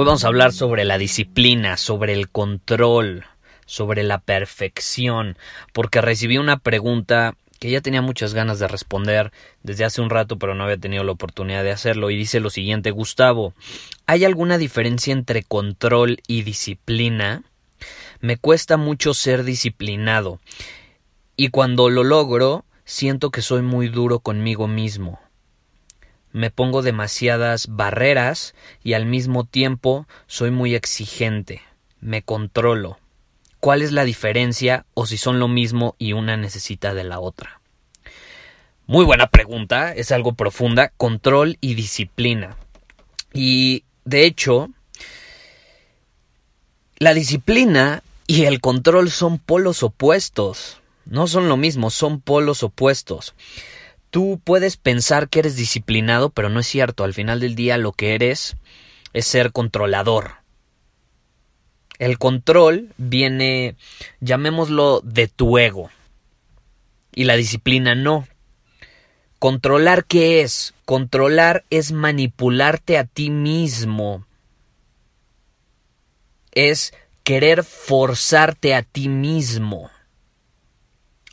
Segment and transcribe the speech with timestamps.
[0.00, 3.26] Hoy vamos a hablar sobre la disciplina, sobre el control,
[3.66, 5.36] sobre la perfección,
[5.74, 9.30] porque recibí una pregunta que ya tenía muchas ganas de responder
[9.62, 12.48] desde hace un rato, pero no había tenido la oportunidad de hacerlo, y dice lo
[12.48, 13.52] siguiente, Gustavo,
[14.06, 17.42] ¿hay alguna diferencia entre control y disciplina?
[18.20, 20.40] Me cuesta mucho ser disciplinado,
[21.36, 25.20] y cuando lo logro, siento que soy muy duro conmigo mismo
[26.32, 31.62] me pongo demasiadas barreras y al mismo tiempo soy muy exigente,
[32.00, 32.98] me controlo.
[33.58, 37.60] ¿Cuál es la diferencia o si son lo mismo y una necesita de la otra?
[38.86, 42.56] Muy buena pregunta, es algo profunda, control y disciplina.
[43.32, 44.70] Y de hecho,
[46.98, 50.80] la disciplina y el control son polos opuestos.
[51.04, 53.34] No son lo mismo, son polos opuestos.
[54.10, 57.04] Tú puedes pensar que eres disciplinado, pero no es cierto.
[57.04, 58.56] Al final del día lo que eres
[59.12, 60.40] es ser controlador.
[61.98, 63.76] El control viene,
[64.20, 65.90] llamémoslo, de tu ego.
[67.14, 68.26] Y la disciplina no.
[69.38, 70.74] Controlar qué es?
[70.84, 74.26] Controlar es manipularte a ti mismo.
[76.52, 79.90] Es querer forzarte a ti mismo.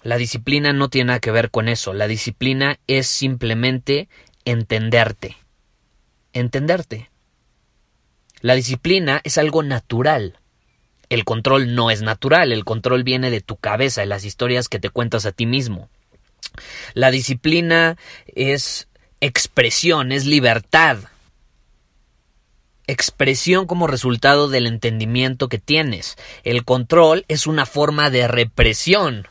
[0.07, 1.91] La disciplina no tiene nada que ver con eso.
[1.91, 4.07] La disciplina es simplemente
[4.45, 5.35] entenderte.
[6.31, 7.09] Entenderte.
[8.39, 10.39] La disciplina es algo natural.
[11.09, 14.79] El control no es natural, el control viene de tu cabeza, de las historias que
[14.79, 15.89] te cuentas a ti mismo.
[16.93, 17.97] La disciplina
[18.27, 18.87] es
[19.19, 20.99] expresión, es libertad.
[22.87, 26.15] Expresión como resultado del entendimiento que tienes.
[26.45, 29.27] El control es una forma de represión,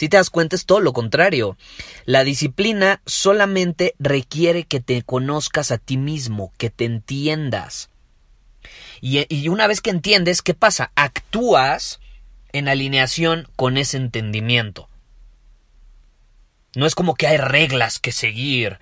[0.00, 1.58] si te das cuenta es todo lo contrario.
[2.06, 7.90] La disciplina solamente requiere que te conozcas a ti mismo, que te entiendas.
[9.02, 10.90] Y, una vez que entiendes, ¿qué pasa?
[10.94, 12.00] Actúas
[12.52, 14.88] en alineación con ese entendimiento.
[16.74, 18.78] No es como que hay reglas que seguir.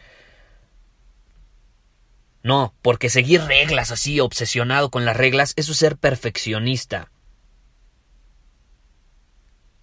[2.45, 7.11] No, porque seguir reglas así, obsesionado con las reglas, eso es ser perfeccionista.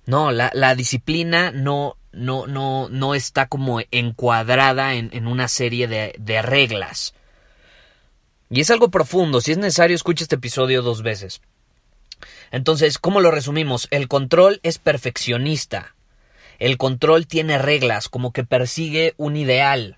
[0.05, 5.87] No, la, la disciplina no, no, no, no está como encuadrada en, en una serie
[5.87, 7.13] de, de reglas.
[8.49, 11.41] Y es algo profundo, si es necesario escuche este episodio dos veces.
[12.51, 13.87] Entonces, ¿cómo lo resumimos?
[13.89, 15.95] El control es perfeccionista.
[16.59, 19.97] El control tiene reglas, como que persigue un ideal.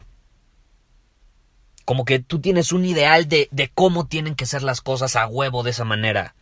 [1.84, 5.28] Como que tú tienes un ideal de, de cómo tienen que ser las cosas a
[5.28, 6.36] huevo de esa manera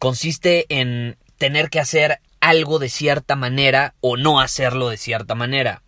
[0.00, 5.82] consiste en tener que hacer algo de cierta manera o no hacerlo de cierta manera.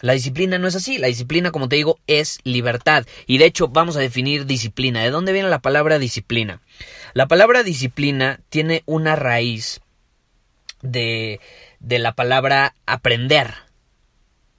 [0.00, 3.06] La disciplina no es así, la disciplina, como te digo, es libertad.
[3.26, 5.02] Y de hecho vamos a definir disciplina.
[5.02, 6.60] ¿De dónde viene la palabra disciplina?
[7.12, 9.80] La palabra disciplina tiene una raíz
[10.82, 11.40] de,
[11.80, 13.52] de la palabra aprender.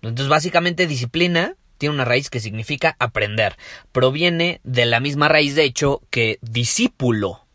[0.02, 3.58] Entonces básicamente disciplina tiene una raíz que significa aprender.
[3.92, 7.46] Proviene de la misma raíz, de hecho, que discípulo.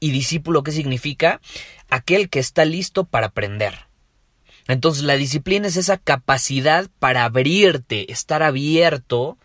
[0.00, 1.40] ¿Y discípulo qué significa?
[1.88, 3.86] Aquel que está listo para aprender.
[4.68, 9.38] Entonces la disciplina es esa capacidad para abrirte, estar abierto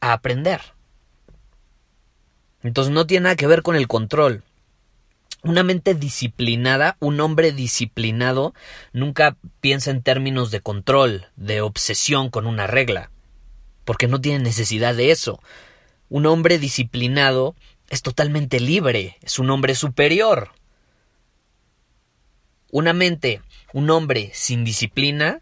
[0.00, 0.60] a aprender.
[2.62, 4.42] Entonces no tiene nada que ver con el control.
[5.44, 8.54] Una mente disciplinada, un hombre disciplinado,
[8.92, 13.10] nunca piensa en términos de control, de obsesión con una regla,
[13.84, 15.40] porque no tiene necesidad de eso.
[16.08, 17.54] Un hombre disciplinado
[17.88, 20.50] es totalmente libre, es un hombre superior.
[22.72, 23.40] Una mente,
[23.72, 25.38] un hombre sin disciplina,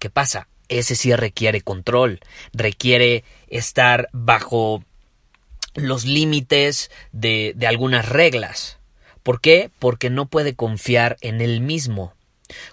[0.00, 0.48] ¿qué pasa?
[0.68, 2.18] Ese sí requiere control,
[2.52, 4.84] requiere estar bajo
[5.74, 8.77] los límites de, de algunas reglas.
[9.28, 9.70] ¿Por qué?
[9.78, 12.14] Porque no puede confiar en él mismo.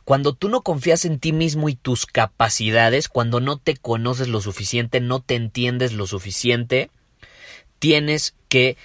[0.05, 4.39] Cuando tú no confías en ti mismo y tus capacidades, cuando no te conoces lo
[4.39, 6.91] suficiente, no te entiendes lo suficiente,
[7.77, 8.77] tienes que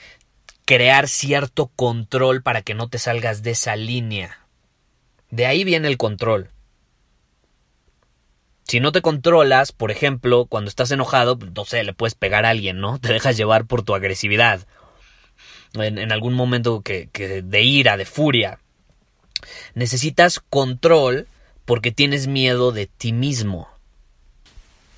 [0.65, 4.41] crear cierto control para que no te salgas de esa línea.
[5.31, 6.51] De ahí viene el control.
[8.65, 12.47] Si no te controlas, por ejemplo, cuando estás enojado, pues, no sé, le puedes pegar
[12.47, 12.99] a alguien, ¿no?
[13.01, 14.67] Te dejas llevar por tu agresividad.
[15.75, 18.59] En, algún momento que, de ira, de furia.
[19.75, 21.29] Necesitas control
[21.65, 23.69] porque tienes miedo de ti mismo.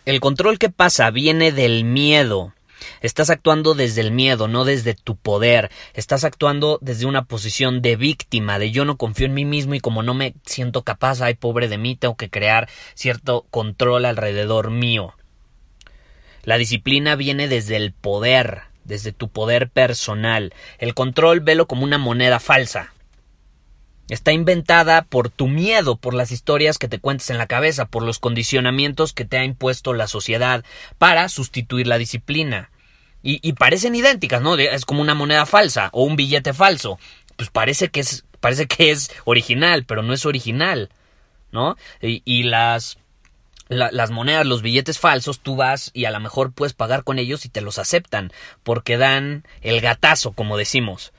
[0.04, 2.54] El control que pasa viene del miedo.
[3.00, 5.70] Estás actuando desde el miedo, no desde tu poder.
[5.94, 9.80] Estás actuando desde una posición de víctima, de yo no confío en mí mismo y
[9.80, 14.70] como no me siento capaz, ay pobre de mí, tengo que crear cierto control alrededor
[14.70, 15.14] mío.
[16.42, 20.52] La disciplina viene desde el poder, desde tu poder personal.
[20.78, 22.92] El control velo como una moneda falsa.
[24.08, 28.02] Está inventada por tu miedo, por las historias que te cuentes en la cabeza, por
[28.02, 30.64] los condicionamientos que te ha impuesto la sociedad
[30.98, 32.70] para sustituir la disciplina.
[33.24, 34.56] Y, parecen idénticas, ¿no?
[34.56, 36.98] Es como una moneda falsa o un billete falso.
[37.36, 40.90] Pues parece que es, parece que es original, pero no es original,
[41.52, 41.76] ¿no?
[42.00, 42.98] Y, las,
[43.72, 47.44] las monedas, los billetes falsos, tú vas y a lo mejor puedes pagar con ellos
[47.44, 48.32] y te los aceptan,
[48.62, 51.12] porque dan el gatazo, como decimos.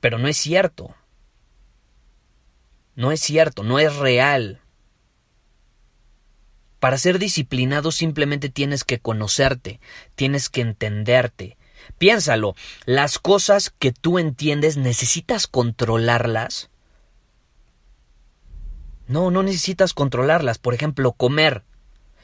[0.00, 0.94] Pero no es cierto.
[2.96, 4.60] No es cierto, no es real.
[6.80, 9.80] Para ser disciplinado simplemente tienes que conocerte,
[10.14, 11.58] tienes que entenderte.
[11.98, 12.54] Piénsalo,
[12.86, 16.69] las cosas que tú entiendes necesitas controlarlas.
[19.10, 20.58] No, no necesitas controlarlas.
[20.58, 21.64] Por ejemplo, comer.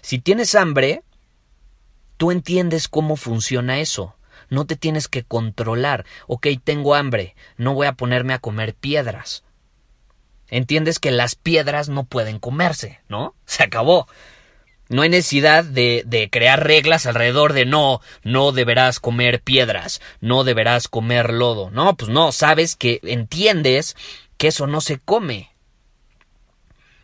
[0.02, 1.02] Si tienes hambre,
[2.16, 4.14] tú entiendes cómo funciona eso.
[4.50, 6.04] No te tienes que controlar.
[6.28, 7.34] Ok, tengo hambre.
[7.56, 9.42] No voy a ponerme a comer piedras.
[10.46, 13.34] Entiendes que las piedras no pueden comerse, ¿no?
[13.46, 14.06] Se acabó.
[14.88, 20.44] No hay necesidad de, de, crear reglas alrededor de no, no deberás comer piedras, no
[20.44, 21.72] deberás comer lodo.
[21.72, 23.96] No, pues no, sabes que entiendes
[24.36, 25.55] que eso no se come.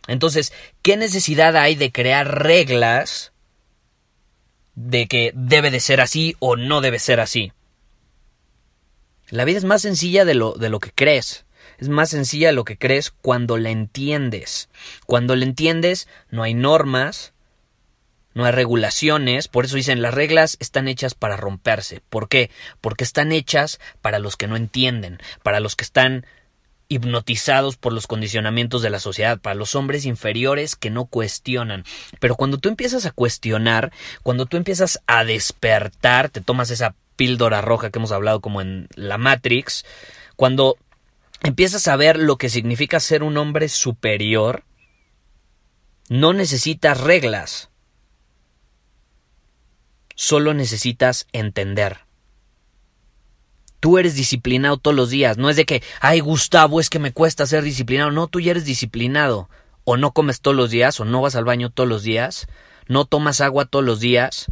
[0.07, 3.31] Entonces, ¿qué necesidad hay de crear reglas
[4.75, 7.53] de que debe de ser así o no debe ser así?
[9.29, 11.45] La vida es más sencilla de lo, de lo que crees.
[11.77, 14.69] Es más sencilla de lo que crees cuando la entiendes.
[15.05, 17.33] Cuando la entiendes, no hay normas,
[18.33, 22.01] no hay regulaciones, por eso dicen las reglas están hechas para romperse.
[22.09, 22.49] ¿Por qué?
[22.81, 26.25] Porque están hechas para los que no entienden, para los que están
[26.87, 31.83] hipnotizados por los condicionamientos de la sociedad, para los hombres inferiores que no cuestionan.
[32.19, 33.91] Pero cuando tú empiezas a cuestionar,
[34.21, 38.87] cuando tú empiezas a despertar, te tomas esa píldora roja que hemos hablado como en
[38.95, 39.85] la Matrix,
[40.35, 40.77] cuando
[41.43, 44.63] empiezas a ver lo que significa ser un hombre superior,
[46.09, 47.69] no necesitas reglas,
[50.15, 51.99] Solo necesitas entender.
[53.83, 55.37] Tú eres disciplinado todos los días.
[55.37, 58.11] No es de que, ay, Gustavo, es que me cuesta ser disciplinado.
[58.11, 59.49] No, tú ya eres disciplinado.
[59.83, 62.47] O no comes todos los días, o no vas al baño todos los días,
[62.87, 64.49] no tomas agua todos los días,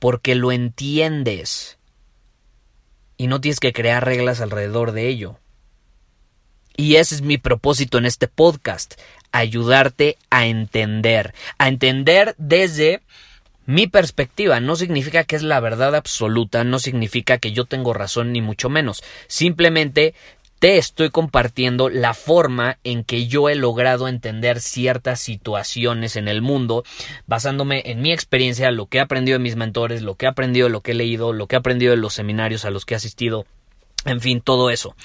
[0.00, 1.78] porque lo entiendes.
[3.16, 5.38] Y no tienes que crear reglas alrededor de ello.
[6.76, 13.00] Y ese es mi propósito en este podcast, ayudarte a entender, a entender desde
[13.68, 18.32] mi perspectiva no significa que es la verdad absoluta, no significa que yo tengo razón
[18.32, 19.04] ni mucho menos.
[19.26, 20.14] Simplemente
[20.58, 26.40] te estoy compartiendo la forma en que yo he logrado entender ciertas situaciones en el
[26.40, 26.82] mundo,
[27.26, 30.70] basándome en mi experiencia, lo que he aprendido de mis mentores, lo que he aprendido,
[30.70, 32.96] lo que he leído, lo que he aprendido de los seminarios a los que he
[32.96, 33.44] asistido,
[34.06, 34.96] en fin, todo eso.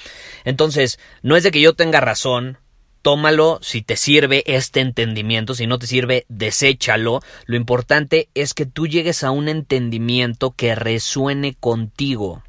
[0.46, 2.56] Entonces, no es de que yo tenga razón,
[3.04, 7.20] tómalo si te sirve este entendimiento, si no te sirve, deséchalo.
[7.44, 12.42] Lo importante es que tú llegues a un entendimiento que resuene contigo.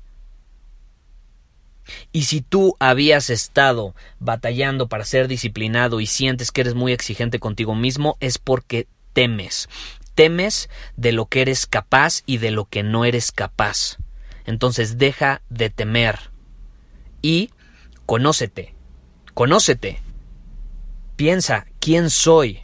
[2.13, 7.37] Y si tú habías estado batallando para ser disciplinado y sientes que eres muy exigente
[7.37, 9.67] contigo mismo, es porque temes.
[10.15, 13.97] Temes de lo que eres capaz y de lo que no eres capaz.
[14.45, 16.31] Entonces deja de temer
[17.21, 17.49] y
[18.05, 18.73] conócete.
[19.33, 20.04] Conócete.
[21.15, 22.59] Piensa, ¿quién soy?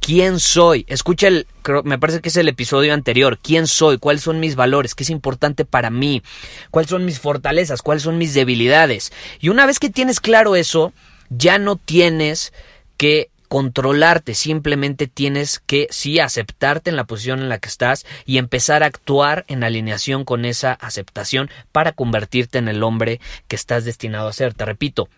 [0.00, 0.84] ¿Quién soy?
[0.88, 1.46] Escucha el,
[1.84, 3.38] me parece que es el episodio anterior.
[3.40, 3.98] ¿Quién soy?
[3.98, 4.94] ¿Cuáles son mis valores?
[4.94, 6.22] ¿Qué es importante para mí?
[6.70, 7.80] ¿Cuáles son mis fortalezas?
[7.80, 9.12] ¿Cuáles son mis debilidades?
[9.40, 10.92] Y una vez que tienes claro eso,
[11.30, 12.52] ya no tienes
[12.98, 18.38] que controlarte, simplemente tienes que sí aceptarte en la posición en la que estás y
[18.38, 23.84] empezar a actuar en alineación con esa aceptación para convertirte en el hombre que estás
[23.84, 24.54] destinado a ser.
[24.54, 25.08] Te repito,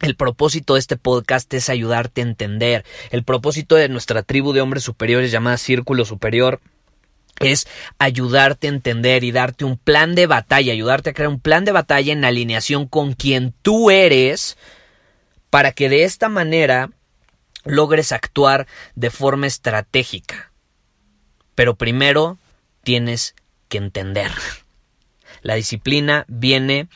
[0.00, 2.84] el propósito de este podcast es ayudarte a entender.
[3.10, 6.60] El propósito de nuestra tribu de hombres superiores llamada Círculo Superior
[7.40, 7.66] es
[7.98, 11.72] ayudarte a entender y darte un plan de batalla, ayudarte a crear un plan de
[11.72, 14.56] batalla en alineación con quien tú eres
[15.50, 16.90] para que de esta manera
[17.64, 20.52] logres actuar de forma estratégica.
[21.54, 22.38] Pero primero
[22.82, 23.34] tienes
[23.68, 24.30] que entender.
[25.42, 26.88] La disciplina viene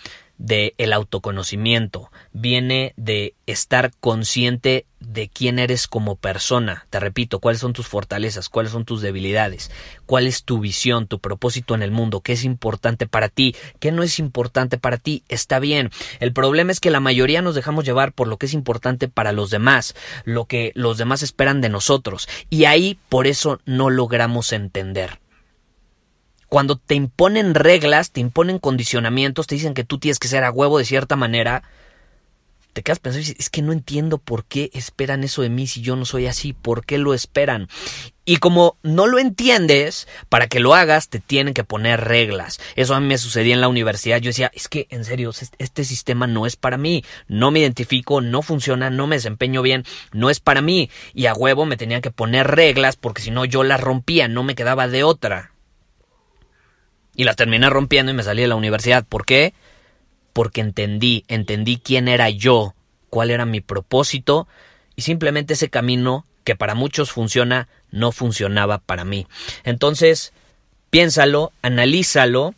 [0.43, 6.87] de el autoconocimiento, viene de estar consciente de quién eres como persona.
[6.91, 9.71] Te repito, cuáles son tus fortalezas, cuáles son tus debilidades,
[10.05, 13.93] cuál es tu visión, tu propósito en el mundo, qué es importante para ti, qué
[13.93, 15.23] no es importante para ti.
[15.29, 15.91] Está bien.
[16.19, 19.31] El problema es que la mayoría nos dejamos llevar por lo que es importante para
[19.31, 19.95] los demás,
[20.25, 25.22] lo que los demás esperan de nosotros, y ahí por eso no logramos entender
[26.53, 30.51] cuando te imponen reglas, te imponen condicionamientos, te dicen que tú tienes que ser a
[30.51, 31.63] huevo de cierta manera,
[32.75, 35.97] te quedas pensando, es que no entiendo por qué esperan eso de mí si yo
[35.97, 37.69] no soy así, por qué lo esperan.
[38.27, 42.61] Y como no lo entiendes, para que lo hagas te tienen que poner reglas.
[42.77, 44.19] Eso a mí me sucedía en la universidad.
[44.19, 47.03] Yo decía, es que en serio, este sistema no es para mí.
[47.29, 50.91] No me identifico, no funciona, no me desempeño bien, no es para mí.
[51.15, 54.43] Y a huevo me tenían que poner reglas porque si no yo las rompía, no
[54.43, 55.52] me quedaba de otra.
[57.15, 59.05] Y las terminé rompiendo y me salí de la universidad.
[59.05, 59.55] ¿Por qué?
[60.33, 62.75] Porque entendí, entendí quién era yo,
[63.11, 64.49] cuál era mi propósito
[64.97, 69.27] y simplemente ese camino que para muchos funciona, no funcionaba para mí.
[69.65, 70.33] Entonces,
[70.91, 72.55] piénsalo, analízalo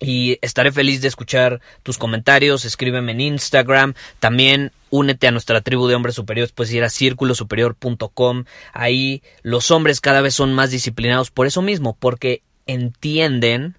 [0.00, 5.88] y estaré feliz de escuchar tus comentarios, escríbeme en Instagram, también únete a nuestra tribu
[5.88, 11.30] de hombres superiores, puedes ir a círculosuperior.com, ahí los hombres cada vez son más disciplinados
[11.30, 13.76] por eso mismo, porque entienden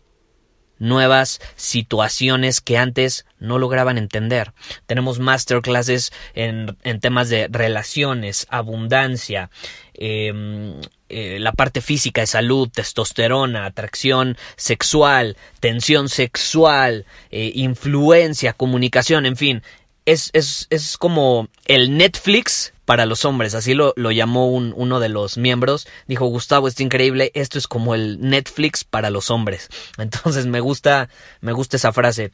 [0.80, 4.54] nuevas situaciones que antes no lograban entender.
[4.86, 9.50] Tenemos masterclasses en, en temas de relaciones, abundancia,
[9.94, 10.80] em,
[11.10, 19.38] eh, la parte física de salud, testosterona, atracción sexual, tensión sexual, eh, influencia, comunicación, en
[19.38, 19.64] fin.
[20.06, 25.02] Es, es, es como el Netflix para los hombres, así lo, lo llamó un, uno
[25.02, 29.68] de los miembros, dijo Gustavo, está increíble, esto es como el Netflix para los hombres.
[29.98, 31.10] Entonces me gusta,
[31.42, 32.32] me gusta esa frase.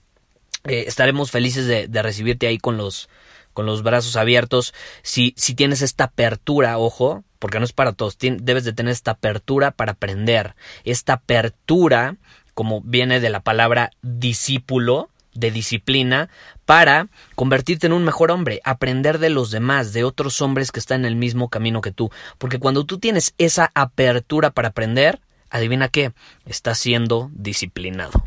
[0.65, 3.09] Eh, estaremos felices de, de, recibirte ahí con los,
[3.53, 4.75] con los brazos abiertos.
[5.01, 9.09] Si, si tienes esta apertura, ojo, porque no es para todos, debes de tener esta
[9.09, 10.53] apertura para aprender.
[10.83, 12.17] Esta apertura,
[12.53, 16.29] como viene de la palabra discípulo, de disciplina
[16.65, 21.01] para convertirte en un mejor hombre, aprender de los demás, de otros hombres que están
[21.01, 22.11] en el mismo camino que tú.
[22.37, 26.13] Porque cuando tú tienes esa apertura para aprender, adivina qué,
[26.45, 28.23] estás siendo disciplinado.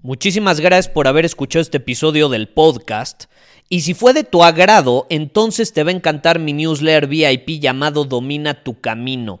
[0.00, 3.24] Muchísimas gracias por haber escuchado este episodio del podcast.
[3.68, 8.04] Y si fue de tu agrado, entonces te va a encantar mi newsletter VIP llamado
[8.04, 9.40] Domina tu Camino.